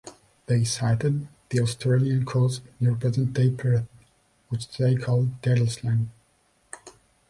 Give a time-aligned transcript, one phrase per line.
[0.47, 3.87] They sighted the Australian coast near present-day Perth,
[4.49, 6.07] which they called "d'Edelsland".